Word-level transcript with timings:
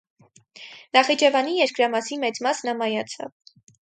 Նախիջևանի 0.97 1.53
երկրամասի 1.59 2.19
մեծ 2.25 2.41
մասն 2.47 2.73
ամայացավ։ 2.75 3.55